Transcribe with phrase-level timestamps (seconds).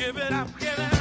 [0.00, 0.99] give it up, give it up.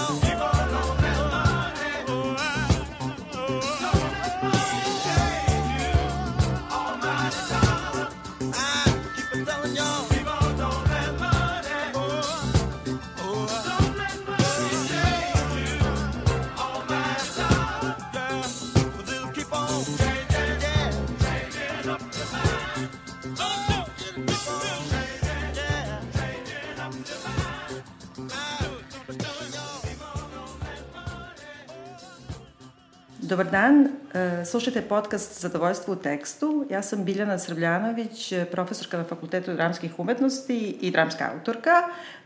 [0.00, 0.27] Oh.
[33.38, 36.66] Dobar dan, e, slušajte podcast Zadovoljstvo u tekstu.
[36.70, 41.70] Ja sam Biljana Srbljanović, profesorka na Fakultetu dramskih umetnosti i dramska autorka.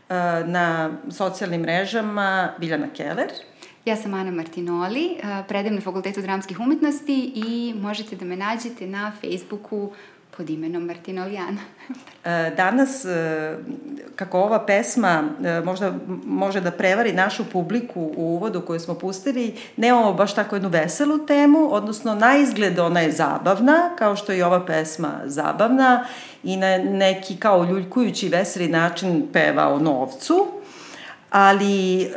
[0.09, 0.13] E,
[0.45, 3.29] na socijalnim mrežama Biljana Keller.
[3.85, 8.87] Ja sam Ana Martinoli, e, predajem na Fakultetu dramskih umetnosti i možete da me nađete
[8.87, 9.91] na Facebooku
[10.37, 11.61] pod imenom Martinolijana.
[12.25, 13.57] E, danas, e,
[14.15, 15.93] kako ova pesma e, možda
[16.25, 21.25] može da prevari našu publiku u uvodu koju smo pustili, nemamo baš tako jednu veselu
[21.25, 26.05] temu, odnosno na izgled ona je zabavna, kao što je i ova pesma zabavna
[26.43, 30.62] i na neki kao ljuljkujući veseli način peva o novcu,
[31.33, 32.09] ali e,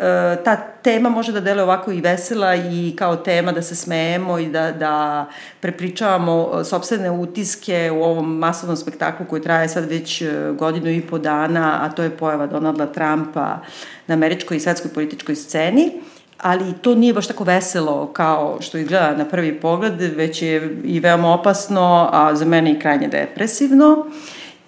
[0.45, 4.47] ta tema može da dele ovako i vesela i kao tema da se smejemo i
[4.47, 5.27] da, da
[5.61, 11.01] prepričavamo e, sobstvene utiske u ovom masovnom spektaklu koji traje sad već e, godinu i
[11.01, 13.59] po dana, a to je pojava Donalda Trumpa
[14.07, 15.93] na američkoj i svetskoj političkoj sceni
[16.39, 21.01] ali to nije baš tako veselo kao što izgleda na prvi pogled, već je i
[21.01, 23.93] veoma opasno, a za mene i krajnje depresivno.
[23.93, 24.07] Uh,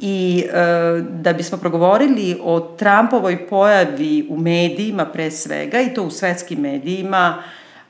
[0.00, 6.10] I e, da bismo progovorili o Trumpovoj pojavi u medijima pre svega, i to u
[6.10, 7.42] svetskim medijima,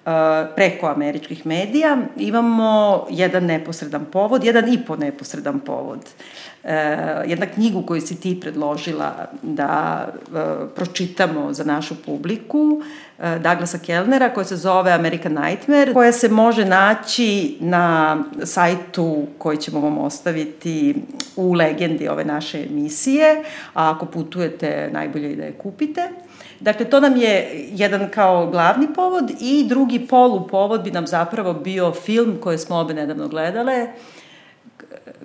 [0.07, 0.11] e,
[0.57, 6.01] preko američkih medija, imamo jedan neposredan povod, jedan i po neposredan povod.
[6.65, 10.41] E, jedna knjigu koju si ti predložila da e,
[10.75, 12.83] pročitamo za našu publiku,
[13.19, 19.59] e, Douglasa Kellnera, koja se zove American Nightmare, koja se može naći na sajtu koji
[19.59, 20.95] ćemo vam ostaviti
[21.37, 23.43] u legendi ove naše emisije,
[23.75, 26.09] a ako putujete, najbolje i da je kupite.
[26.61, 31.53] Dakle, to nam je jedan kao glavni povod i drugi polu povod bi nam zapravo
[31.53, 33.87] bio film koji smo obe nedavno gledale,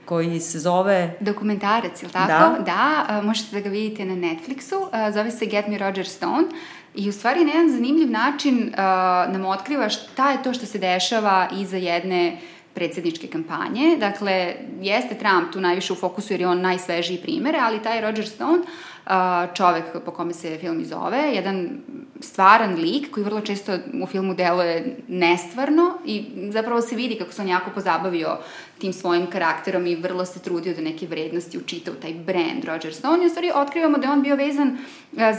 [0.05, 1.17] koji se zove...
[1.19, 2.63] Dokumentarac, ili tako?
[2.63, 3.05] Da.
[3.07, 5.11] Da, možete da ga vidite na Netflixu.
[5.13, 6.47] Zove se Get Me Roger Stone.
[6.95, 8.73] I u stvari na jedan zanimljiv način uh,
[9.33, 12.37] nam otkriva šta je to što se dešava iza jedne
[12.73, 13.97] predsedničke kampanje.
[13.99, 18.27] Dakle, jeste Trump tu najviše u fokusu jer je on najsvežiji primer, ali taj Roger
[18.27, 18.67] Stone uh,
[19.55, 21.69] čovek po kome se film i zove, jedan
[22.19, 27.41] stvaran lik koji vrlo često u filmu deluje nestvarno i zapravo se vidi kako se
[27.41, 28.37] on jako pozabavio
[28.79, 32.93] tim svojim karakterom i vrlo se trudio da neke vrednosti učita u taj brand Roger
[32.93, 34.77] Stone i u stvari otkrivamo da je on bio vezan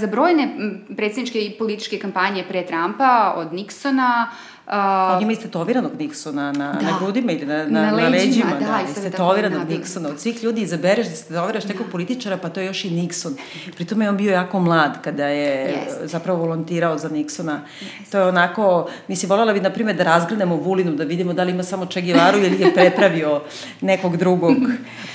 [0.00, 0.48] za brojne
[0.96, 4.72] predsjedničke i političke kampanje pre Trumpa, od Nixona, uh, Uh,
[5.16, 6.80] On ima istetoviranog Nixona na, da.
[6.80, 8.50] na grudima ili na, na, na, leđima, na leđima.
[8.50, 10.08] Da, da istetoviranog Nixona.
[10.08, 11.92] Od svih ljudi izabereš da istetoviraš nekog da.
[11.92, 13.32] političara, pa to je još i Nixon.
[13.76, 16.10] Pritom je on bio jako mlad kada je Jest.
[16.10, 17.58] zapravo volontirao za Nixona.
[17.80, 18.12] Jest.
[18.12, 21.52] To je onako, mislim, voljela bi, na primjer, da razgledamo Vulinu, da vidimo da li
[21.52, 23.40] ima samo Che Guevaru ili je prepravio
[23.80, 24.56] nekog drugog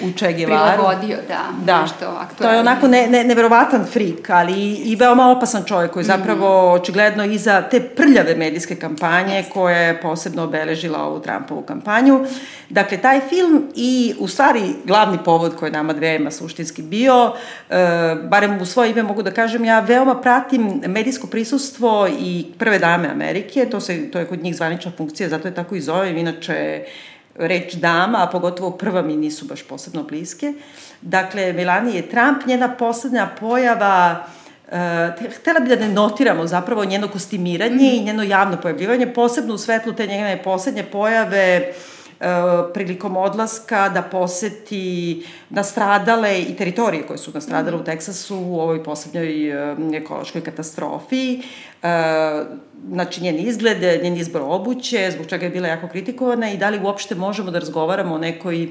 [0.01, 0.83] u Che Guevaru.
[0.83, 1.43] Prilagodio, da.
[1.65, 2.27] Da, aktualno.
[2.37, 6.69] to je onako ne, ne, neverovatan frik, ali i, i veoma opasan čovjek koji zapravo
[6.69, 6.73] mm.
[6.81, 12.25] očigledno iza te prljave medijske kampanje koja je posebno obeležila ovu Trumpovu kampanju.
[12.69, 17.33] Dakle, taj film i u stvari glavni povod koji je nama dvema suštinski bio,
[17.69, 17.75] e,
[18.23, 23.09] barem u svoje ime mogu da kažem, ja veoma pratim medijsko prisustvo i prve dame
[23.09, 26.83] Amerike, to, se, to je kod njih zvanična funkcija, zato je tako i zovem, inače
[27.35, 30.53] reč dama, a pogotovo prva mi nisu baš posebno bliske.
[31.01, 34.38] Dakle, Melania Trump, njena poslednja pojava Uh,
[35.35, 38.01] htela bi da ne notiramo zapravo njeno kostimiranje mm -hmm.
[38.01, 41.73] i njeno javno pojavljivanje, posebno u svetlu te njene poslednje pojave
[42.73, 47.81] prilikom odlaska da poseti nastradale i teritorije koje su nastradale mm.
[47.81, 49.53] u Teksasu u ovoj poslednjoj
[49.97, 51.41] ekološkoj katastrofi.
[52.89, 56.79] Znači, njen izgled, njen izbor obuće, zbog čega je bila jako kritikovana i da li
[56.83, 58.69] uopšte možemo da razgovaramo o nekoj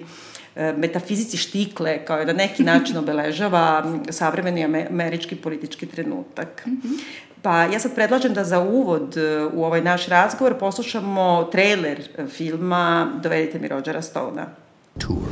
[0.76, 6.66] metafizici štikle, kao je da neki način obeležava savremeni američki politički trenutak.
[6.66, 7.00] Mm -hmm.
[7.42, 12.26] Pa ja sad predlažem da za uvod e, u ovaj naš razgovor poslušamo trailer e,
[12.26, 14.46] filma Dovedite mi Rodgera Stona.
[14.98, 15.28] Tour.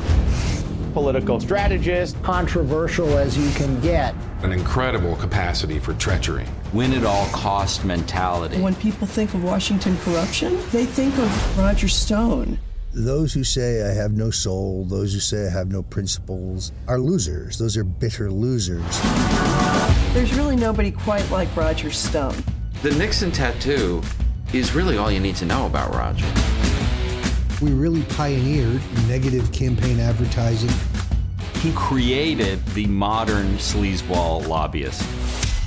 [0.95, 2.17] Political strategist.
[2.27, 4.15] Controversial as you can get.
[4.43, 6.47] An incredible capacity for treachery.
[6.75, 8.63] Win at all cost mentality.
[8.63, 12.59] When people think of Washington corruption, they think of Roger Stone.
[12.99, 16.99] Those who say I have no soul, those who say I have no principles, are
[16.99, 17.59] losers.
[17.59, 19.03] Those are bitter losers.
[20.15, 22.43] There's really nobody quite like Roger Stone.
[22.81, 24.01] The Nixon tattoo
[24.55, 26.25] is really all you need to know about Roger.
[27.61, 30.71] We really pioneered negative campaign advertising.
[31.61, 35.05] He created the modern sleazeball lobbyist.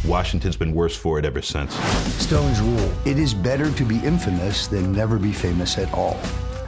[0.04, 1.76] Washington's been worse for it ever since.
[2.16, 6.20] Stone's rule it is better to be infamous than never be famous at all.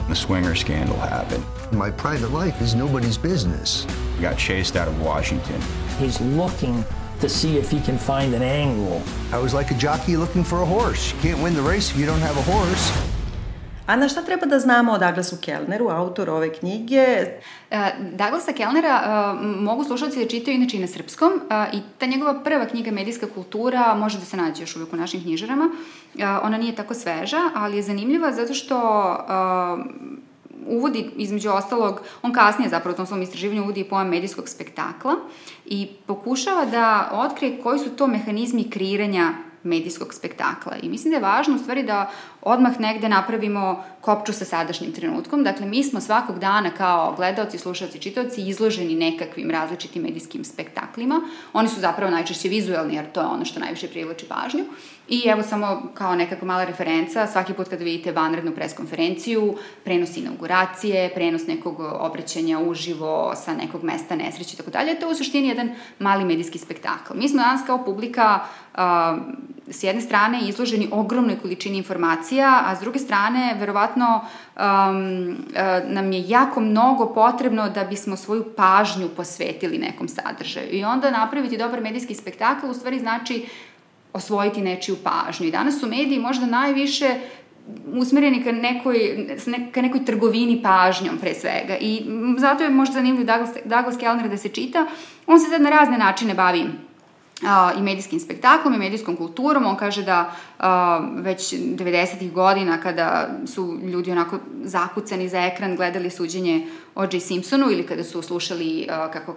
[0.08, 1.44] The swinger scandal happened.
[1.70, 3.86] My private life is nobody's business.
[4.18, 5.60] I got chased out of Washington.
[5.98, 6.84] He's looking
[7.20, 9.00] to see if he can find an angle.
[9.30, 11.12] I was like a jockey looking for a horse.
[11.12, 13.21] You can't win the race if you don't have a horse.
[13.92, 17.26] Ana, šta treba da znamo o Douglasu Kellneru, autoru ove knjige?
[17.70, 17.76] Uh,
[18.12, 22.40] Douglasa Kellnera uh, mogu slušalci da čitaju inače i na srpskom uh, i ta njegova
[22.44, 25.70] prva knjiga Medijska kultura može da se nađe još uvijek u našim knjižarama.
[26.42, 28.76] Ona nije tako sveža, ali je zanimljiva zato što
[30.66, 35.16] uvodi između ostalog, on kasnije zapravo u tom svom istraživanju uvodi i pojam medijskog spektakla
[35.66, 39.32] i pokušava da otkrije koji su to mehanizmi kreiranja
[39.62, 40.76] medijskog spektakla.
[40.82, 42.10] I mislim da je važno u stvari da
[42.42, 45.44] odmah negde napravimo kopču sa sadašnjim trenutkom.
[45.44, 51.20] Dakle, mi smo svakog dana kao gledalci, slušalci, čitaoci izloženi nekakvim različitim medijskim spektaklima.
[51.52, 54.64] Oni su zapravo najčešće vizuelni, jer to je ono što najviše privlači pažnju.
[55.08, 61.10] I evo samo kao nekakva mala referenca, svaki put kada vidite vanrednu preskonferenciju, prenos inauguracije,
[61.14, 65.48] prenos nekog obraćanja uživo sa nekog mesta nesreće i tako dalje, to je u suštini
[65.48, 67.14] jedan mali medijski spektakl.
[67.14, 68.40] Mi smo danas kao publika
[68.74, 68.80] uh,
[69.70, 74.20] s jedne strane izloženi ogromnoj količini informacija, a s druge strane, verovatno,
[74.56, 74.62] um,
[75.30, 80.68] uh, nam je jako mnogo potrebno da bismo svoju pažnju posvetili nekom sadržaju.
[80.70, 83.46] I onda napraviti dobar medijski spektakl u stvari znači
[84.12, 85.46] osvojiti nečiju pažnju.
[85.46, 87.14] I danas su mediji možda najviše
[87.86, 89.26] usmereni ka nekoj,
[89.72, 91.76] ka nekoj trgovini pažnjom pre svega.
[91.80, 92.02] I
[92.38, 94.86] zato je možda zanimljiv Douglas, Douglas Kellner da se čita.
[95.26, 96.66] On se sad na razne načine bavi
[97.78, 99.66] i medijskim spektaklom i medijskom kulturom.
[99.66, 100.32] On kaže da
[101.16, 102.32] već 90.
[102.32, 107.20] godina kada su ljudi onako zakucani za ekran gledali suđenje O.J.
[107.20, 109.36] Simpsonu ili kada su slušali a, kako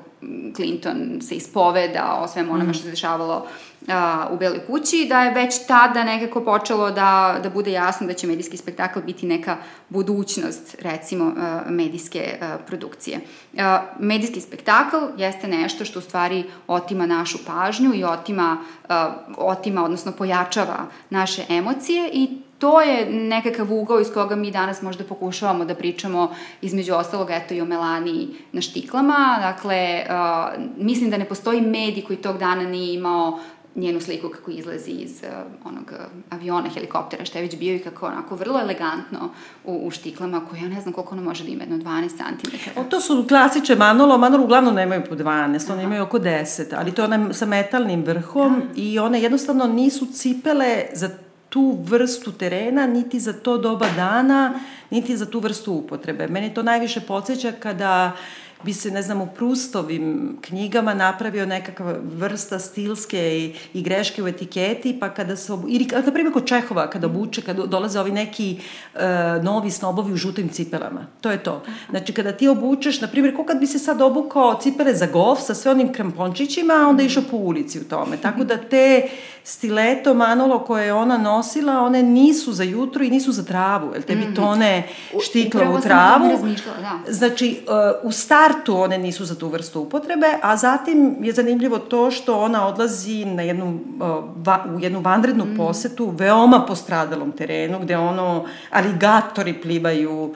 [0.55, 2.73] Clinton se ispoveda o svemu onome mm.
[2.73, 3.47] što se dešavalo
[3.87, 8.13] a, u Beloj kući, da je već tada nekako počelo da, da bude jasno da
[8.13, 9.57] će medijski spektakl biti neka
[9.89, 13.19] budućnost, recimo, a, medijske a, produkcije.
[13.57, 18.57] A, medijski spektakl jeste nešto što u stvari otima našu pažnju i otima,
[18.89, 24.81] a, otima, odnosno pojačava naše emocije i to je nekakav ugao iz koga mi danas
[24.81, 29.37] možda pokušavamo da pričamo između ostalog eto i o Melaniji na štiklama.
[29.41, 33.39] Dakle, uh, mislim da ne postoji medij koji tog dana nije imao
[33.75, 35.93] njenu sliku kako izlazi iz uh, onog
[36.29, 39.29] aviona, helikoptera, što je već bio i kako onako vrlo elegantno
[39.65, 42.79] u, u štiklama, koje ja ne znam koliko ono može da ima, jedno 12 cm.
[42.79, 46.91] O, to su klasiče Manolo, Manolo uglavnom nemaju po 12, one imaju oko 10, ali
[46.91, 48.81] to one sa metalnim vrhom da.
[48.81, 51.09] i one jednostavno nisu cipele za
[51.55, 54.59] tu vrstu terena, niti za to doba dana,
[54.91, 56.27] niti za tu vrstu upotrebe.
[56.27, 58.19] Meni to najviše podsjeća kada uh,
[58.65, 64.27] bi se, ne znam, u Prustovim knjigama napravio nekakva vrsta stilske i, i greške u
[64.27, 68.11] etiketi, pa kada se, obu, ili, na primjer, kod Čehova, kada obuče, kada dolaze ovi
[68.11, 68.59] neki
[68.93, 71.07] uh, novi snobovi u žutim cipelama.
[71.21, 71.63] To je to.
[71.89, 75.39] Znači, kada ti obučeš, na primjer, kako kad bi se sad obukao cipele za golf
[75.41, 78.17] sa sve onim krempončićima, onda išao po ulici u tome.
[78.17, 79.09] Tako da te
[79.47, 84.03] stileto manolo koje je ona nosila, one nisu za jutro i nisu za travu, jer
[84.03, 84.35] tebi mm.
[84.35, 84.87] tone
[85.23, 86.37] štikle u travu.
[86.81, 87.13] Da.
[87.13, 92.11] Znači, uh, u startu one nisu za tu vrstu upotrebe, a zatim je zanimljivo to
[92.11, 95.57] što ona odlazi na jednu, uh, va, u jednu vanrednu mm.
[95.57, 100.33] posetu veoma postradalom terenu, gde ono aligatori plivaju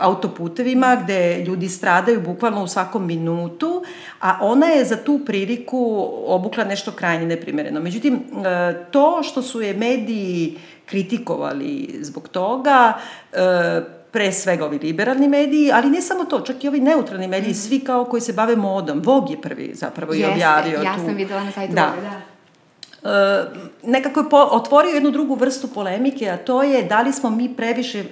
[0.00, 3.82] autoputevima gde ljudi stradaju bukvalno u svakom minutu,
[4.20, 7.80] a ona je za tu priliku obukla nešto krajnje neprimereno.
[7.80, 12.92] Međutim, e, to što su je mediji kritikovali zbog toga,
[13.32, 13.36] e,
[14.10, 17.54] pre svega ovi liberalni mediji, ali ne samo to, čak i ovi neutralni mediji, mm.
[17.54, 19.02] svi kao koji se bave modom.
[19.04, 21.00] Vogue je prvi zapravo Jeste, i objavio ja tu.
[21.00, 21.86] ja sam videla na sajtu da.
[21.86, 22.36] Vogue, da.
[23.02, 23.46] Uh,
[23.82, 27.54] nekako je po, otvorio jednu drugu vrstu polemike, a to je da li smo mi
[27.56, 28.06] previše uh,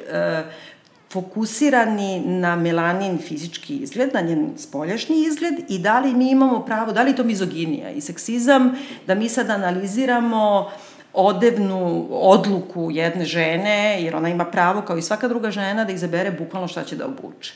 [1.14, 6.92] fokusirani na melanin fizički izgled, na njen spoljašnji izgled i da li mi imamo pravo,
[6.92, 8.73] da li to mizoginija i seksizam,
[9.06, 10.71] da mi sad analiziramo
[11.12, 16.30] odevnu odluku jedne žene, jer ona ima pravo kao i svaka druga žena da izabere
[16.30, 17.54] bukvalno šta će da obuče.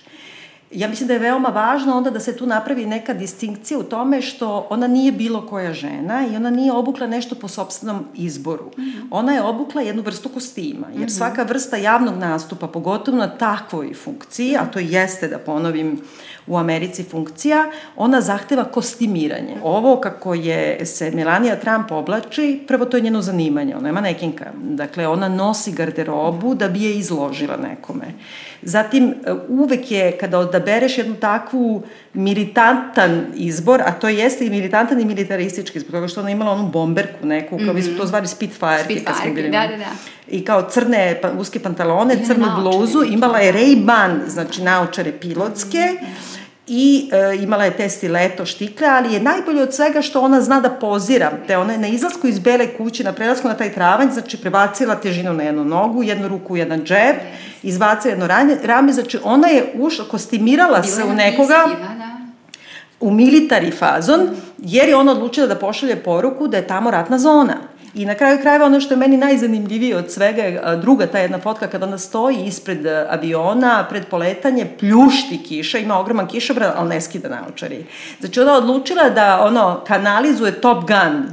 [0.70, 4.22] Ja mislim da je veoma važno onda da se tu napravi neka distinkcija u tome
[4.22, 8.64] što ona nije bilo koja žena i ona nije obukla nešto po sobstvenom izboru.
[8.78, 9.06] Mm -hmm.
[9.10, 11.16] Ona je obukla jednu vrstu kostima, jer mm -hmm.
[11.16, 16.00] svaka vrsta javnog nastupa, pogotovo na takvoj funkciji, a to jeste da ponovim
[16.46, 19.56] u Americi funkcija, ona zahteva kostimiranje.
[19.62, 24.44] Ovo kako je se Melania Trump oblači, prvo to je njeno zanimanje, ona je manekinka.
[24.54, 28.06] Dakle, ona nosi garderobu da bi je izložila nekome.
[28.62, 29.14] Zatim,
[29.48, 31.82] uvek je, kada odabereš jednu takvu
[32.14, 36.68] militantan izbor, a to jeste i militantan i militaristički, zbog toga što ona imala onu
[36.68, 37.90] bomberku neku, kao mm -hmm.
[37.90, 38.84] vi to zvali Spitfire.
[38.84, 39.92] Spitfire, da, da, da.
[40.28, 46.04] I kao crne pa, uske pantalone, crnu bluzu, imala je Ray-Ban, znači naočare pilotske, mm
[46.04, 46.37] -hmm
[46.68, 50.60] i e, imala je te stileto štikle, ali je najbolje od svega što ona zna
[50.60, 54.10] da pozira, te ona je na izlasku iz bele kuće, na prelasku na taj travanj,
[54.10, 57.16] znači prebacila težinu na jednu nogu, jednu ruku, jedan džep,
[57.62, 62.16] izbacila jedno rame, rame znači ona je ušla, kostimirala se u nekoga, da, da.
[63.00, 64.28] u militari fazon,
[64.58, 67.56] jer je ona odlučila da pošalje poruku da je tamo ratna zona.
[67.94, 71.38] I na kraju krajeva ono što je meni najzanimljivije od svega je druga ta jedna
[71.38, 77.00] fotka kada ona stoji ispred aviona, pred poletanje, pljušti kiša, ima ogroman kišobran, ali ne
[77.00, 77.84] skida naočari.
[78.20, 81.28] Znači ona odlučila da ono kanalizuje Top Gun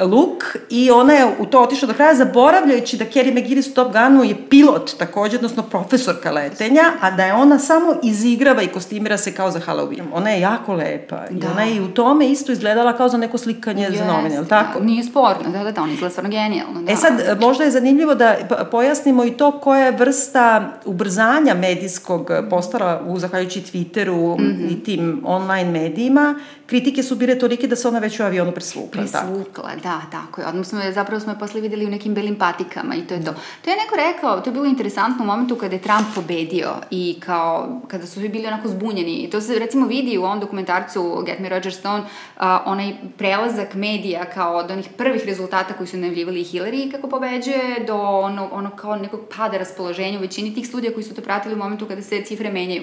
[0.00, 3.92] luk i ona je u to otišla do kraja zaboravljajući da Kerry McGillis u Top
[3.92, 9.18] Gunu je pilot takođe, odnosno profesorka letenja, a da je ona samo izigrava i kostimira
[9.18, 10.02] se kao za Halloween.
[10.12, 11.50] Ona je jako lepa i da.
[11.50, 14.48] ona je u tome isto izgledala kao za neko slikanje yes, za novine, je li
[14.48, 14.78] tako?
[14.78, 16.82] Da, nije sporno, da, da, da, on izgleda stvarno genijalno.
[16.82, 16.92] Da.
[16.92, 18.36] E sad, možda je zanimljivo da
[18.70, 24.72] pojasnimo i to koja je vrsta ubrzanja medijskog postara u zahvaljujući Twitteru mm -hmm.
[24.72, 26.34] i tim online medijima,
[26.66, 29.02] kritike su bile tolike da se ona već u avionu presvukla.
[29.02, 29.70] Presvukla.
[29.82, 30.46] Da, tako je.
[30.84, 33.34] Je, zapravo smo je posle videli u nekim belim patikama i to je to.
[33.64, 37.20] To je neko rekao, to je bilo interesantno u momentu kada je Trump pobedio i
[37.20, 39.14] kao, kada su svi bili onako zbunjeni.
[39.14, 43.74] I to se recimo vidi u ovom dokumentarcu Get Me Roger Stone, uh, onaj prelazak
[43.74, 48.70] medija kao od onih prvih rezultata koji su najavljivali Hillary kako pobeđuje do ono, ono
[48.70, 52.02] kao nekog pada raspoloženja u većini tih studija koji su to pratili u momentu kada
[52.02, 52.82] se cifre menjaju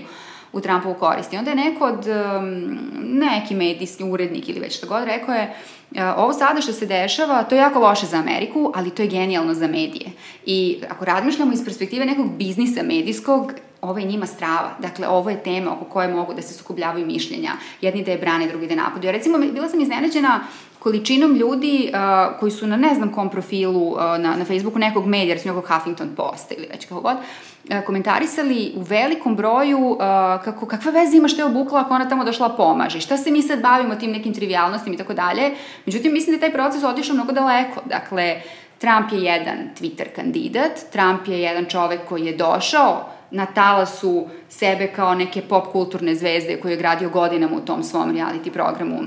[0.53, 1.37] u Trumpovu koristi.
[1.37, 5.76] Onda je neko od, um, neki medijski urednik ili već što god rekao je, uh,
[6.17, 9.53] ovo sada što se dešava, to je jako loše za Ameriku, ali to je genijalno
[9.53, 10.11] za medije.
[10.45, 14.71] I ako razmišljamo iz perspektive nekog biznisa medijskog, ovo je njima strava.
[14.79, 17.51] Dakle, ovo je tema oko koje mogu da se sukobljavaju mišljenja.
[17.81, 19.07] Jedni da je brane, drugi da je napadu.
[19.07, 20.39] Ja recimo, bila sam iznenađena
[20.79, 25.05] količinom ljudi uh, koji su na ne znam kom profilu uh, na, na Facebooku nekog
[25.05, 29.97] medija, recimo nekog Huffington Posta ili već kako god, uh, komentarisali u velikom broju uh,
[30.45, 33.41] kako, kakva veza ima što je obukla ako ona tamo došla pomaže, šta se mi
[33.41, 35.51] sad bavimo tim nekim trivialnostima i tako dalje.
[35.87, 37.81] Međutim, mislim da je taj proces otišao mnogo daleko.
[37.85, 38.41] Dakle,
[38.77, 44.87] Trump je jedan Twitter kandidat, Trump je jedan čovek koji je došao na talasu sebe
[44.87, 48.99] kao neke pop kulturne zvezde koje je gradio godinama u tom svom reality programu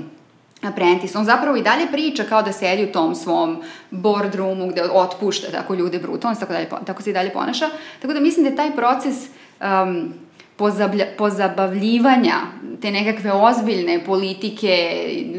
[0.61, 5.51] Apprentice, on zapravo i dalje priča kao da sedi u tom svom boardroomu gde otpušta
[5.51, 7.69] tako ljude brutalno, tako, dalje, tako se i dalje ponaša.
[8.01, 9.15] Tako da mislim da je taj proces
[9.61, 10.13] um,
[10.61, 12.35] pozabavlja, pozabavljivanja
[12.81, 14.75] te nekakve ozbiljne politike,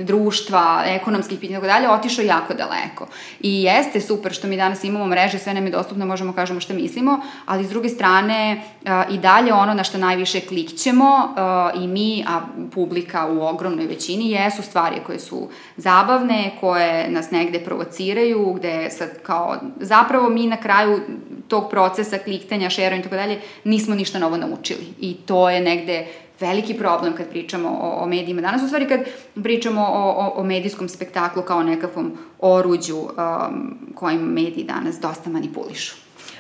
[0.05, 3.07] društva, ekonomskih pitanja i tako dalje, otišao jako daleko.
[3.41, 6.75] I jeste super što mi danas imamo mreže, sve nam je dostupno, možemo kažemo šta
[6.75, 11.87] mislimo, ali s druge strane a, i dalje ono na što najviše klikćemo a, i
[11.87, 12.41] mi, a
[12.75, 19.09] publika u ogromnoj većini, jesu stvari koje su zabavne, koje nas negde provociraju, gde sad
[19.23, 21.01] kao, zapravo mi na kraju
[21.53, 24.87] tog procesa kliktanja, šerovanja i tako dalje, nismo ništa novo naučili.
[25.01, 26.07] I to je negde
[26.41, 28.41] veliki problem kad pričamo o, o medijima.
[28.41, 29.01] Danas u stvari kad
[29.43, 35.97] pričamo o, o, o medijskom spektaklu kao nekakvom oruđu um, kojim mediji danas dosta manipulišu.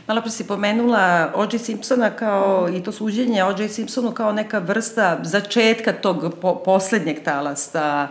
[0.06, 1.58] Malo pre si pomenula O.J.
[1.58, 3.68] Simpsona kao, i to suđenje O.J.
[3.68, 8.08] Simpsonu kao neka vrsta začetka tog po, poslednjeg talasta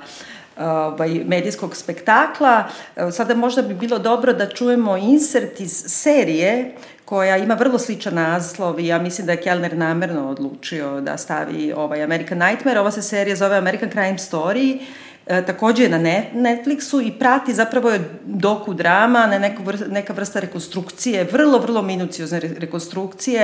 [0.57, 2.63] ovaj, medijskog spektakla.
[3.11, 6.75] Sada možda bi bilo dobro da čujemo insert iz serije
[7.11, 11.73] koja ima vrlo sličan naslov i ja mislim da je Kellner namerno odlučio da stavi
[11.73, 12.79] ovaj American Nightmare.
[12.79, 14.79] Ova se serija zove American Crime Story
[15.27, 15.99] e, takođe je na
[16.33, 21.81] Netflixu i prati zapravo je doku drama, na neku vrsta, neka vrsta rekonstrukcije, vrlo, vrlo
[21.81, 23.41] minuciozne rekonstrukcije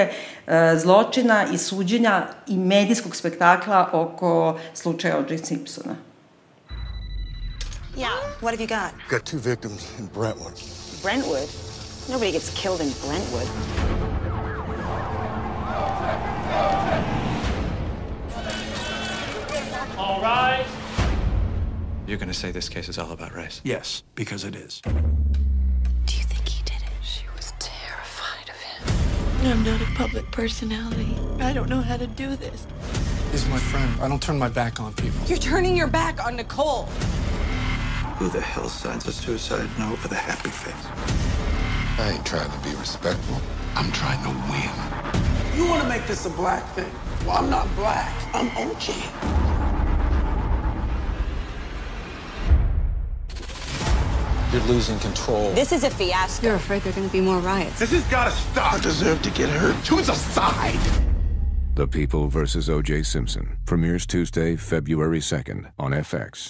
[0.48, 5.38] e, zločina i suđenja i medijskog spektakla oko slučaja O.J.
[5.38, 6.07] Simpsona.
[7.98, 8.94] Yeah, what have you got?
[9.10, 10.54] Got two victims in Brentwood.
[11.02, 11.50] Brentwood?
[12.08, 13.48] Nobody gets killed in Brentwood.
[19.98, 20.64] All right.
[22.06, 23.62] You're going to say this case is all about race?
[23.64, 24.80] Yes, because it is.
[24.82, 24.92] Do
[26.16, 27.04] you think he did it?
[27.04, 29.52] She was terrified of him.
[29.52, 31.18] I'm not a public personality.
[31.40, 32.68] I don't know how to do this.
[33.32, 34.00] He's my friend.
[34.00, 35.20] I don't turn my back on people.
[35.26, 36.88] You're turning your back on Nicole.
[38.17, 40.73] Who the hell signs a suicide note with a happy face?
[41.99, 43.39] I ain't trying to be respectful.
[43.75, 45.56] I'm trying to win.
[45.56, 46.91] You want to make this a black thing?
[47.27, 48.12] Well, I'm not black.
[48.34, 48.88] I'm OG.
[54.51, 55.51] You're losing control.
[55.53, 56.47] This is a fiasco.
[56.47, 57.77] You're afraid there are going to be more riots.
[57.77, 58.73] This has got to stop.
[58.73, 59.75] I deserve to get hurt.
[59.84, 61.03] Choose a side.
[61.75, 62.67] The People vs.
[62.67, 63.03] O.J.
[63.03, 66.49] Simpson premieres Tuesday, February 2nd on FX.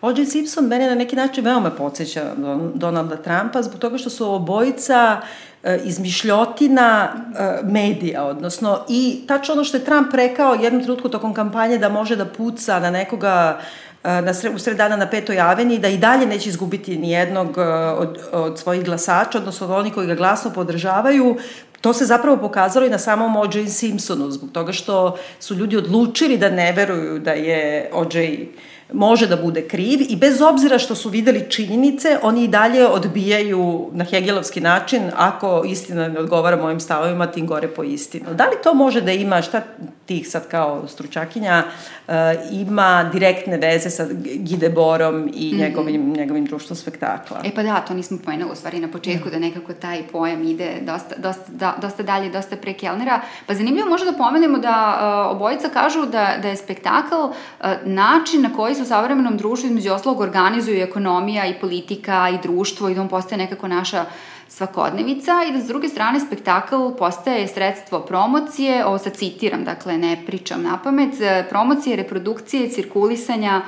[0.00, 0.26] O.J.
[0.26, 2.32] Simpson mene na neki način veoma podsjeća
[2.74, 5.20] Donalda Trumpa zbog toga što su obojica
[5.62, 11.34] e, izmišljotina e, medija, odnosno i tačno ono što je Trump rekao jednom trenutku tokom
[11.34, 13.60] kampanje da može da puca na nekoga
[14.06, 17.58] na sre, u sred dana na petoj aveni, da i dalje neće izgubiti ni jednog
[17.98, 21.36] od, od svojih glasača, odnosno od onih koji ga glasno podržavaju,
[21.80, 23.66] to se zapravo pokazalo i na samom O.J.
[23.66, 28.46] Simpsonu, zbog toga što su ljudi odlučili da ne veruju da je O.J
[28.92, 33.90] može da bude kriv i bez obzira što su videli činjenice, oni i dalje odbijaju
[33.92, 38.34] na Hegelovski način, ako istina ne odgovara mojim stavovima, tim gore po istinu.
[38.34, 39.62] Da li to može da ima, šta
[40.06, 41.64] tih sad kao stručakinja,
[42.08, 42.14] uh,
[42.52, 45.60] ima direktne veze sa Gideborom i mm -hmm.
[45.60, 47.40] njegovim, njegovim društvom spektakla?
[47.44, 49.30] E pa da, to nismo pomenuli u stvari na početku, mm.
[49.30, 53.20] da nekako taj pojam ide dosta, dosta, da, dosta dalje, dosta pre Kelnera.
[53.46, 54.98] Pa zanimljivo može da pomenemo da
[55.30, 59.66] uh, obojica kažu da, da je spektakl uh, način na koji se u savremenom društvu
[59.66, 64.04] između oslog organizuju ekonomija i politika i društvo i da on postaje nekako naša
[64.48, 70.22] svakodnevica i da s druge strane spektakl postaje sredstvo promocije, ovo sad citiram, dakle ne
[70.26, 71.14] pričam na pamet,
[71.50, 73.62] promocije, reprodukcije, cirkulisanja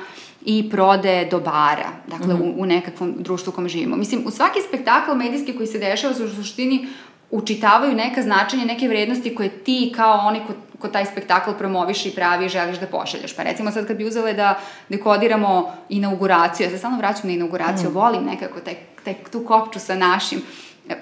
[0.45, 2.41] i prode dobara, dakle mm.
[2.41, 3.95] u, u nekakvom društvu u kom živimo.
[3.95, 6.87] Mislim, u svaki spektakl medijski koji se dešava su u suštini
[7.31, 12.15] učitavaju neka značenja, neke vrednosti koje ti kao oni ko, ko taj spektakl promoviš i
[12.15, 13.35] pravi i želiš da pošalješ.
[13.35, 17.89] Pa recimo sad kad bi uzele da dekodiramo inauguraciju, ja se stalno vraćam na inauguraciju,
[17.89, 17.93] mm.
[17.93, 20.41] volim nekako taj, taj, tu kopču sa našim,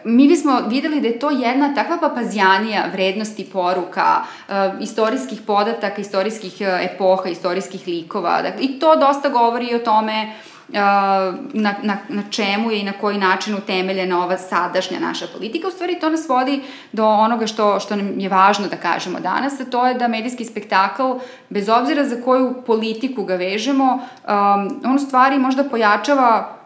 [0.04, 6.54] mi bismo videli da je to jedna takva papazjanija vrednosti poruka, uh, istorijskih podataka, istorijskih
[6.60, 8.42] uh, epoha, istorijskih likova.
[8.42, 12.92] Dakle, I to dosta govori o tome uh, na, na, na čemu je i na
[12.92, 15.68] koji način utemeljena ova sadašnja naša politika.
[15.68, 19.60] U stvari to nas vodi do onoga što, što nam je važno da kažemo danas,
[19.60, 21.04] a to je da medijski spektakl,
[21.50, 26.57] bez obzira za koju politiku ga vežemo, um, on u stvari možda pojačava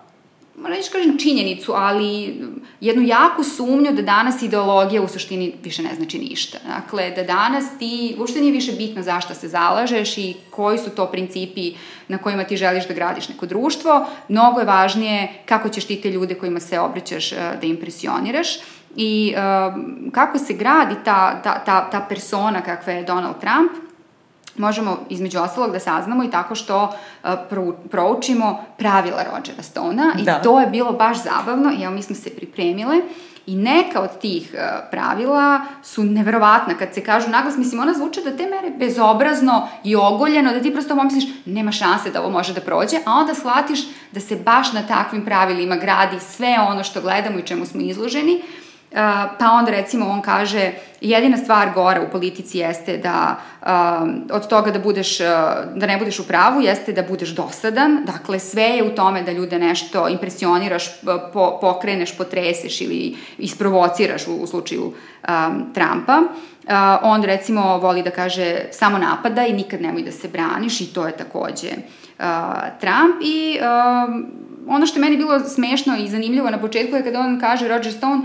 [0.65, 2.36] reći kažem činjenicu, ali
[2.82, 6.58] jednu jaku sumnju da danas ideologija u suštini više ne znači ništa.
[6.67, 11.06] Dakle, da danas ti, uopšte nije više bitno zašto se zalažeš i koji su to
[11.06, 11.74] principi
[12.08, 14.06] na kojima ti želiš da gradiš neko društvo.
[14.28, 18.47] Mnogo je važnije kako ćeš ti te ljude kojima se obraćaš eh, da impresioniraš
[18.95, 23.90] i um, kako se gradi ta, ta, ta, ta persona kakva je Donald Trump,
[24.62, 27.30] možemo između ostalog da saznamo i tako što uh,
[27.89, 30.41] proučimo pravila Rogera Stona i da.
[30.41, 33.02] to je bilo baš zabavno i evo mi smo se pripremile
[33.47, 34.60] I neka od tih uh,
[34.91, 39.95] pravila su neverovatna kad se kažu naglas, mislim, ona zvuče da te mere bezobrazno i
[39.95, 43.80] ogoljeno, da ti prosto pomisliš nema šanse da ovo može da prođe, a onda shvatiš
[44.12, 48.41] da se baš na takvim pravilima gradi sve ono što gledamo i čemu smo izloženi
[49.39, 53.36] pa onda recimo on kaže jedina stvar gora u politici jeste da
[54.32, 55.19] od toga da budeš
[55.75, 58.06] da ne budeš u pravu jeste da budeš dosadan.
[58.06, 61.01] Dakle sve je u tome da ljude nešto impresioniraš
[61.34, 64.93] po, pokreneš potreseš ili isprovociraš u, u slučaju um,
[65.73, 66.21] Trumpa.
[66.62, 70.82] Uh, on recimo voli da kaže samo napada i nikad nemoj da se braniš.
[70.82, 72.25] I to je takođe uh,
[72.80, 73.60] Trump i
[74.67, 77.93] ono što je meni bilo smešno i zanimljivo na početku je kada on kaže Roger
[77.93, 78.21] Stone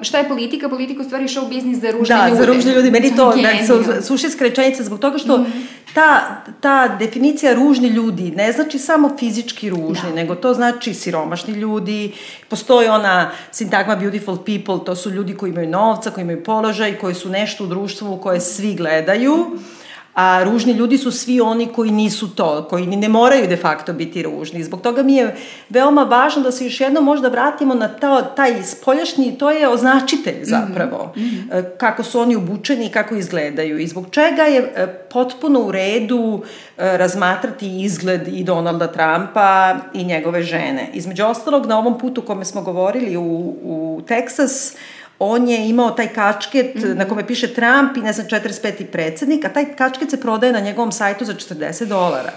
[0.00, 2.40] šta je politika, politika u stvari show biznis za ružne da, ljude.
[2.40, 5.46] Da, za ružne ljude, meni to da, su, sušinska rečenica zbog toga što mm.
[5.94, 10.14] ta, ta definicija ružni ljudi ne znači samo fizički ružni, da.
[10.14, 12.12] nego to znači siromašni ljudi,
[12.48, 17.14] postoji ona sintagma beautiful people, to su ljudi koji imaju novca, koji imaju položaj, koji
[17.14, 19.79] su nešto u društvu koje svi gledaju, mm
[20.20, 24.22] a ružni ljudi su svi oni koji nisu to, koji ne moraju de facto biti
[24.22, 24.62] ružni.
[24.64, 25.36] Zbog toga mi je
[25.68, 30.44] veoma važno da se još jednom možda vratimo na ta, taj spoljašnji, to je označitelj
[30.44, 31.62] zapravo, mm -hmm.
[31.78, 36.42] kako su oni obučeni i kako izgledaju i zbog čega je e, potpuno u redu
[36.78, 40.90] e, razmatrati izgled i Donalda Trumpa i njegove žene.
[40.92, 44.76] Između ostalog, na ovom putu kome smo govorili u, u Teksas,
[45.22, 46.96] on je imao taj kačket mm -hmm.
[46.96, 48.84] na kome piše Trump i ne znam 45.
[48.84, 52.32] predsednik, a taj kačket se prodaje na njegovom sajtu za 40 dolara.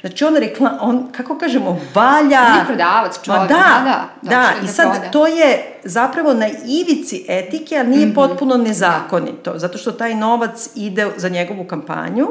[0.00, 2.40] Znači on rekla, on, kako kažemo, valja...
[2.52, 3.48] On je prodavac čovjek.
[3.48, 5.10] Da, da, da, da, i sad proda.
[5.10, 8.14] to je zapravo na ivici etike, ali nije mm -hmm.
[8.14, 12.26] potpuno nezakonito, zato što taj novac ide za njegovu kampanju,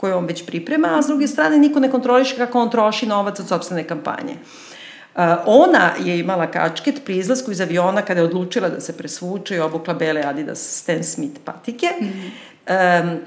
[0.00, 3.40] koju on već priprema, a s druge strane niko ne kontroliše kako on troši novac
[3.40, 4.32] od sobstvene kampanje.
[4.32, 4.73] Uh, Uh,
[5.46, 9.60] ona je imala kačket pri izlasku iz aviona kada je odlučila da se presvuče i
[9.60, 11.86] obukla bele Adidas Stan Smith patike.
[12.00, 13.02] Mm -hmm.
[13.02, 13.18] um,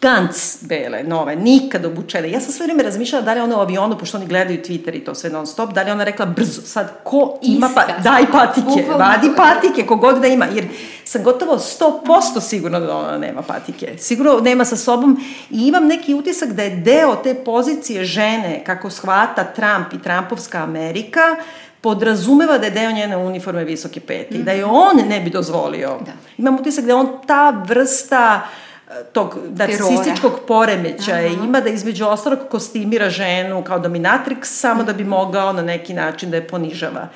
[0.00, 2.30] Gantz bele, nove, nikad obučene.
[2.30, 5.04] Ja sam sve vreme razmišljala da li ona u avionu, pošto oni gledaju Twitter i
[5.04, 8.84] to sve non stop, da li ona rekla brzo, sad ko ima, pa, daj patike,
[8.98, 10.64] vadi patike, kogod da ima, jer
[11.04, 13.98] sam gotovo 100% sigurna da ona nema patike.
[13.98, 15.20] Sigurno nema sa sobom
[15.50, 20.58] i imam neki utisak da je deo te pozicije žene, kako shvata Trump i Trumpovska
[20.58, 21.36] Amerika,
[21.80, 24.44] podrazumeva da je deo njene uniforme visoke pete mm -hmm.
[24.44, 25.88] da je on ne bi dozvolio.
[25.88, 26.12] Da.
[26.38, 28.65] Imam utisak da je on ta vrsta uh,
[29.12, 31.44] tog narcisističkog poremećaja Aha.
[31.44, 36.30] ima da između ostalog kostimira ženu kao dominatrix samo da bi mogao na neki način
[36.30, 37.08] da je ponižava.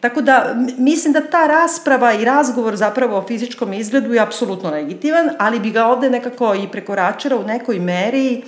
[0.00, 5.30] Tako da, mislim da ta rasprava i razgovor zapravo o fizičkom izgledu je apsolutno legitiman,
[5.38, 8.42] ali bi ga ovde nekako i prekoračila u nekoj meri,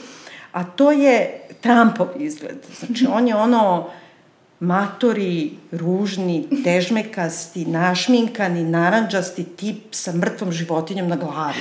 [0.53, 2.57] a to je Trumpov izgled.
[2.79, 3.91] Znači, on je ono
[4.61, 11.59] matori, ružni, težmekasti, našminkani, naranđasti tip sa mrtvom životinjom na glavi.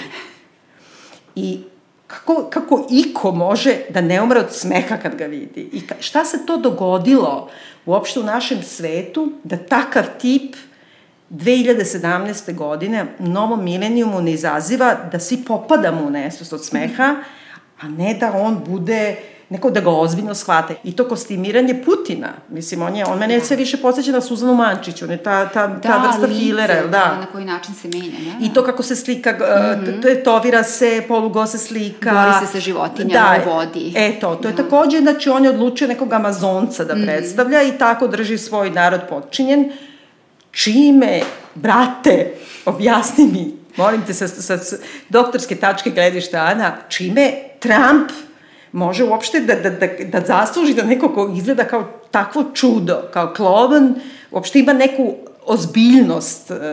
[1.35, 1.59] I
[2.07, 5.69] kako, kako iko može da ne umre od smeha kad ga vidi?
[5.73, 7.49] I šta se to dogodilo
[7.85, 10.55] uopšte u našem svetu da takav tip
[11.29, 12.55] 2017.
[12.55, 17.15] godine novom milenijumu ne izaziva da svi popadamo u nesvest od smeha,
[17.81, 19.15] a ne da on bude
[19.49, 20.75] neko da ga ozbiljno shvate.
[20.83, 23.45] I to kostimiranje Putina, mislim, on, je, on mene da.
[23.45, 26.75] sve više podsjeća na Suzanu Mančić, on je ta, ta, da, ta vrsta lice, filera,
[26.75, 28.45] da, da, na koji način se menja, ne?
[28.45, 30.01] I to kako se slika, mm -hmm.
[30.01, 32.11] tetovira se, polugo se slika.
[32.11, 33.93] Bori se sa životinjama da, u vodi.
[33.95, 34.63] E to, to je da.
[34.63, 37.05] takođe, znači on je odlučio nekog Amazonca da mm -hmm.
[37.05, 39.71] predstavlja i tako drži svoj narod podčinjen.
[40.51, 41.21] Čime,
[41.55, 42.33] brate,
[42.65, 44.75] objasni mi, molim te sa, sa, sa
[45.09, 48.28] doktorske tačke gledišta, Ana, čime Trump
[48.71, 53.33] može uopšte da, da, da, da zasluži da neko ko izgleda kao takvo čudo, kao
[53.35, 53.95] klovan,
[54.31, 56.63] uopšte ima neku ozbiljnost uh, uh,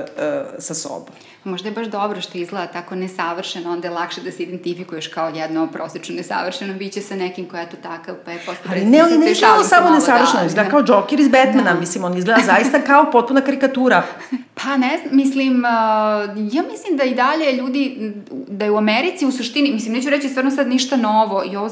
[0.58, 1.14] sa sobom.
[1.46, 5.28] Možda je baš dobro što izgleda tako nesavršeno, onda je lakše da se identifikuješ kao
[5.28, 9.00] jedno prosječno nesavršeno biće sa nekim koja je to takav, pa je posle Ali ne,
[9.00, 11.80] ali ne izgleda samo nesavršeno, da, izgleda kao Joker iz Batmana, da.
[11.80, 14.02] mislim, on izgleda zaista kao potpuna karikatura.
[14.64, 19.26] Pa ne znam, mislim, uh, ja mislim da i dalje ljudi, da je u Americi
[19.26, 21.70] u suštini, mislim, neću reći stvarno sad ništa novo i ovo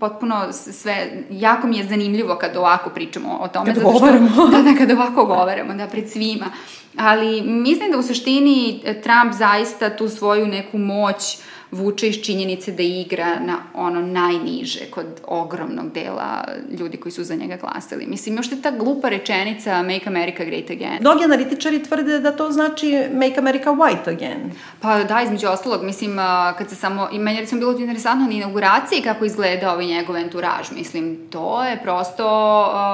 [0.00, 3.74] potpuno sve, jako mi je zanimljivo kad ovako pričamo o tome.
[3.74, 4.28] Kad govorimo.
[4.52, 6.46] Da, da, kad ovako govorimo, da, pred svima.
[6.96, 12.72] Ali mislim da u suštini Trump zaista tu svoju neku moć uh, vuče iz činjenice
[12.72, 16.44] da igra na ono najniže kod ogromnog dela
[16.78, 18.06] ljudi koji su za njega glasali.
[18.06, 20.98] Mislim, još je ta glupa rečenica Make America Great Again.
[21.00, 24.52] Mnogi analitičari tvrde da to znači Make America White Again.
[24.80, 26.16] Pa da, između ostalog, mislim,
[26.58, 30.70] kad se samo, i meni recimo bilo interesantno na inauguraciji kako izgleda ovaj njegov enturaž,
[30.74, 32.26] mislim, to je prosto...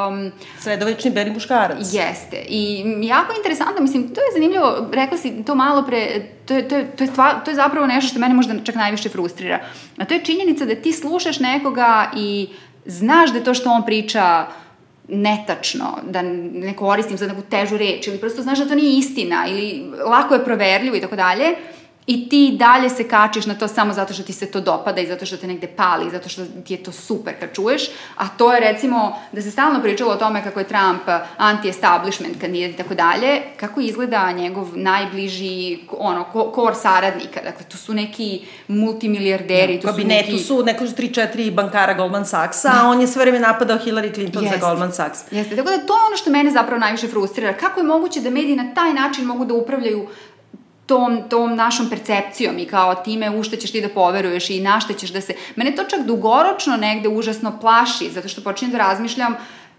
[0.09, 1.79] Um, Sredovečni beli muškarac.
[1.81, 2.37] Jeste.
[2.49, 6.77] I jako interesantno, mislim, to je zanimljivo, rekla si to malo pre, to je, to
[6.77, 9.61] je, to je, tva, to je zapravo nešto što mene možda čak najviše frustrira.
[9.97, 12.49] A to je činjenica da ti slušaš nekoga i
[12.87, 14.47] znaš da to što on priča
[15.09, 19.47] netačno, da ne koristim za neku težu reč ili prosto znaš da to nije istina
[19.49, 21.55] ili lako je proverljivo i tako dalje,
[22.07, 25.07] I ti dalje se kačiš na to samo zato što ti se to dopada i
[25.07, 27.83] zato što te negde pali, zato što ti je to super kad čuješ,
[28.17, 31.03] a to je recimo da se stalno pričalo o tome kako je Trump
[31.39, 37.95] anti-establishment kandidat i tako dalje, kako izgleda njegov najbliži ono, kor saradnika, dakle to su
[37.95, 40.31] neki multimilijarderi, to su neki...
[40.31, 42.81] Tu su neko 3-4 bankara Goldman Sachsa, da.
[42.83, 44.59] a on je sve vreme napadao Hillary Clinton Jeste.
[44.59, 45.19] za Goldman Sachs.
[45.31, 47.53] Jeste, tako da to je ono što mene zapravo najviše frustrira.
[47.53, 50.09] Kako je moguće da mediji na taj način mogu da upravljaju
[50.87, 54.81] tom, tom našom percepcijom i kao time u šta ćeš ti da poveruješ i na
[54.81, 55.35] šta ćeš da se...
[55.57, 59.37] Mene to čak dugoročno negde užasno plaši, zato što počinjem da razmišljam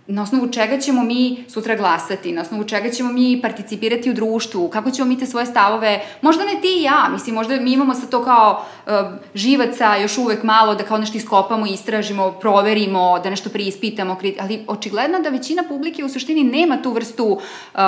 [0.07, 4.69] na osnovu čega ćemo mi sutra glasati, na osnovu čega ćemo mi participirati u društvu,
[4.69, 7.93] kako ćemo mi te svoje stavove, možda ne ti i ja, mislim, možda mi imamo
[7.93, 8.91] sa to kao uh,
[9.35, 15.19] živaca još uvek malo da kao nešto iskopamo, istražimo, proverimo, da nešto preispitamo, ali očigledno
[15.19, 17.79] da većina publike u suštini nema tu vrstu uh,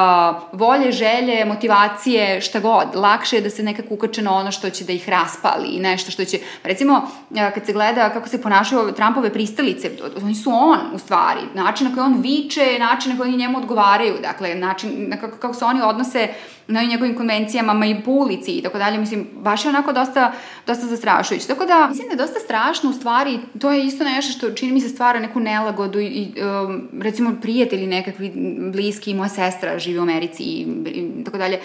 [0.52, 2.88] volje, želje, motivacije, šta god.
[2.96, 6.12] Lakše je da se nekako ukače na ono što će da ih raspali i nešto
[6.12, 6.94] što će, recimo,
[7.30, 9.92] uh, kad se gleda kako se ponašaju Trumpove pristalice,
[10.24, 14.14] oni su on, u stvari, način na koji on viče, način na koji njemu odgovaraju,
[14.22, 16.28] dakle, način na kako, kako se oni odnose
[16.68, 20.32] na njegovim konvencijama, ma i po ulici i tako dalje, mislim, baš je onako dosta,
[20.68, 21.48] dosta zastrašujuće.
[21.48, 24.72] Tako da, mislim da je dosta strašno u stvari, to je isto nešto što čini
[24.72, 26.34] mi se stvara neku nelagodu i,
[26.68, 28.32] um, recimo, prijatelji nekakvi
[28.74, 31.60] bliski, moja sestra živi u Americi i, i tako dalje.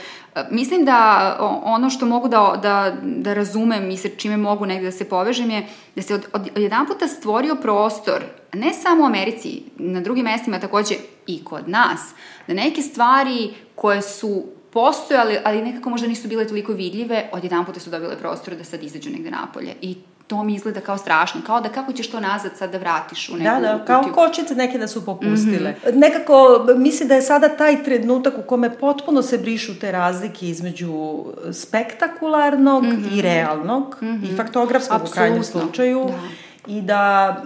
[0.50, 4.92] Mislim da ono što mogu da, da, da razumem i sa čime mogu negde da
[4.92, 8.22] se povežem je da se od, od, od jedan puta stvorio prostor,
[8.54, 10.94] ne samo u Americi, na drugim mestima takođe
[11.26, 12.00] i kod nas,
[12.48, 17.80] da neke stvari koje su postojale, ali nekako možda nisu bile toliko vidljive, odjedan puta
[17.80, 19.74] su dobile prostor da sad izađu negde napolje.
[19.80, 23.28] I to mi izgleda kao strašno, kao da kako ćeš to nazad sad da vratiš
[23.28, 24.14] u neku Da, da, kao kutiju.
[24.14, 25.70] kočice neke da su popustile.
[25.70, 25.94] Mm -hmm.
[25.94, 31.24] Nekako, mislim da je sada taj trenutak u kome potpuno se brišu te razlike između
[31.52, 33.18] spektakularnog mm -hmm.
[33.18, 34.32] i realnog mm -hmm.
[34.32, 35.12] i faktografskog Absolutno.
[35.12, 36.04] u krajnjem slučaju.
[36.06, 36.72] Da.
[36.72, 37.42] I da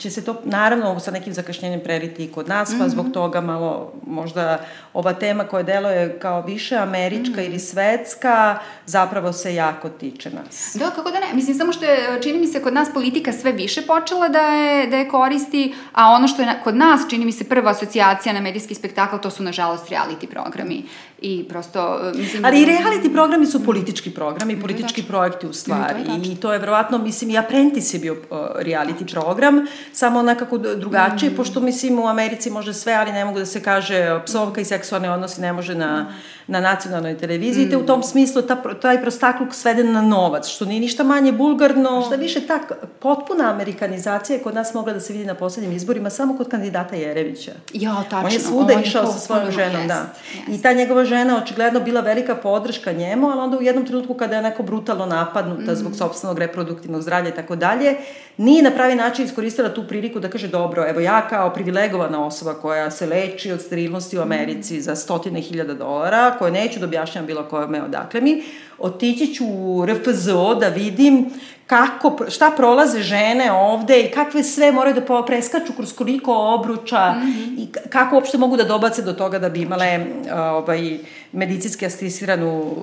[0.00, 2.88] će se to naravno sa nekim zakašnjenjem preliti i kod nas, pa mm -hmm.
[2.88, 4.58] zbog toga malo možda
[4.92, 10.76] ova tema koja deluje kao više američka mm ili svetska zapravo se jako tiče nas.
[10.78, 11.26] Da, kako da ne?
[11.34, 14.86] Mislim, samo što je, čini mi se, kod nas politika sve više počela da je,
[14.86, 18.32] da je koristi, a ono što je na, kod nas, čini mi se, prva asocijacija
[18.32, 20.84] na medijski spektakl, to su, nažalost, reality programi.
[21.22, 22.44] I prosto, mislim...
[22.44, 26.04] Ali i reality programi su politički programi, politički projekti u stvari.
[26.04, 30.58] To I to je verovatno, mislim, i Apprentice je bio uh, reality program, samo nekako
[30.58, 31.36] drugačije, mm.
[31.36, 35.10] pošto mislim u Americi može sve, ali ne mogu da se kaže psovka i seksualne
[35.10, 36.12] odnosi ne može na,
[36.46, 37.70] na nacionalnoj televiziji, mm.
[37.70, 42.02] te u tom smislu ta, taj prostakluk sveden na novac, što nije ništa manje bulgarno,
[42.06, 42.60] šta više ta
[42.98, 46.96] potpuna amerikanizacija je kod nas mogla da se vidi na poslednjim izborima samo kod kandidata
[46.96, 47.52] Jerevića.
[47.72, 48.26] Ja, tačno.
[48.26, 50.06] On je svuda on išao sa svojom ženom, jest, da.
[50.48, 50.60] Jest.
[50.60, 54.36] I ta njegova žena očigledno bila velika podrška njemu, ali onda u jednom trenutku kada
[54.36, 55.76] je neko brutalno napadnuta mm.
[55.76, 57.96] zbog sobstvenog reproduktivnog zdravlja i tako dalje,
[58.36, 62.54] nije na pravi način iskoristila tu priliku da kaže dobro, evo ja kao privilegovana osoba
[62.54, 67.26] koja se leči od sterilnosti u Americi za stotine hiljada dolara, koje neću da objašnjam
[67.26, 68.42] bilo kome odakle mi,
[68.78, 71.30] otići ću u RFZO da vidim
[71.70, 77.22] kako, šta prolaze žene ovde i kakve sve moraju da preskaču kroz koliko obruča mm
[77.22, 77.58] -hmm.
[77.58, 80.98] i kako uopšte mogu da dobace do toga da bi imale ovaj,
[81.32, 82.76] medicinski asistiranu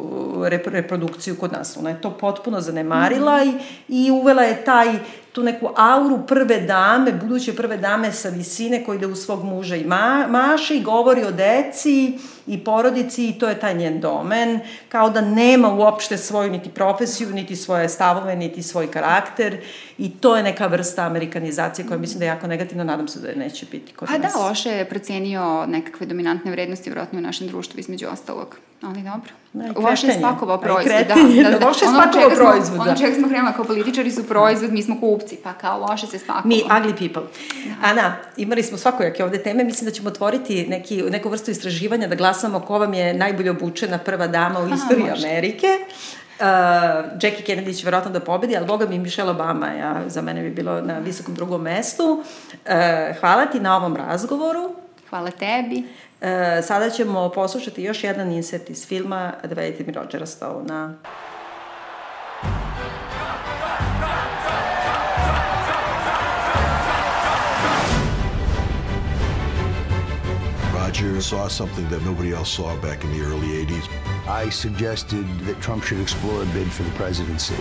[0.72, 1.78] reprodukciju kod nas.
[1.78, 3.60] Ona je to potpuno zanemarila mm -hmm.
[3.88, 4.88] i, i uvela je taj
[5.38, 9.76] tu neku auru prve dame, buduće prve dame sa visine koji ide u svog muža
[9.76, 14.60] i ma, maše i govori o deci i porodici i to je taj njen domen,
[14.90, 19.58] kao da nema uopšte svoju niti profesiju, niti svoje stavove, niti svoj karakter
[19.98, 23.28] i to je neka vrsta amerikanizacije koja mislim da je jako negativno, nadam se da
[23.28, 24.34] je neće biti kod pa nas.
[24.34, 28.58] Pa da, Oše je procenio nekakve dominantne vrednosti vjerojatno u našem društvu između ostalog.
[28.82, 29.32] Ali dobro.
[29.82, 31.08] Loše je spakovao proizvod.
[31.08, 31.16] Da,
[31.50, 31.68] da, da.
[31.68, 32.80] Loše je spakovao proizvod.
[32.80, 36.20] Ono čega smo krenula kao političari su proizvod, mi smo kupci, pa kao loše se
[36.20, 36.48] spakovao.
[36.48, 37.30] Mi, ugly people.
[37.66, 37.90] Da.
[37.90, 42.16] Ana, imali smo svakojake ovde teme, mislim da ćemo otvoriti neki, neku vrstu istraživanja da
[42.16, 45.68] glasamo ko vam je najbolje obučena prva dama u istoriji Amerike.
[46.40, 46.44] Uh,
[47.22, 50.50] Jackie Kennedy će verovatno da pobedi, ali boga mi Michelle Obama, ja, za mene bi
[50.50, 52.04] bilo na visokom drugom mestu.
[52.04, 54.76] Uh, hvala ti na ovom razgovoru.
[55.10, 55.84] Hvala tebi.
[56.22, 60.94] E, sada ćemo poslušati još jedan insert iz filma Dovedite mi Rodgera Stone-a.
[70.98, 73.88] Roger saw something that nobody else saw back in the early 80s.
[74.28, 77.54] I suggested that Trump should explore a bid for the presidency.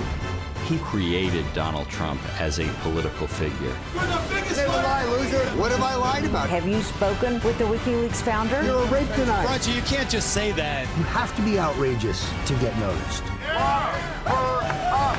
[0.64, 3.76] He created Donald Trump as a political figure.
[3.93, 5.45] You're the biggest lie, loser.
[5.61, 6.49] What have I lied about?
[6.49, 8.62] Have you spoken with the WikiLeaks founder?
[8.64, 9.45] You're a rape denier.
[9.45, 10.89] Roger, you can't just say that.
[10.97, 13.22] You have to be outrageous to get noticed.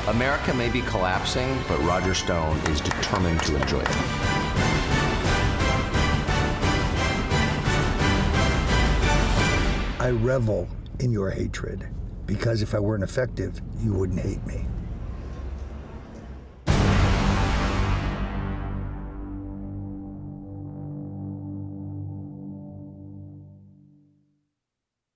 [0.08, 4.37] America may be collapsing, but Roger Stone is determined to enjoy it.
[10.00, 10.70] I revel
[11.00, 11.88] in your hatred
[12.28, 14.64] because if I weren't effective, you wouldn't hate me.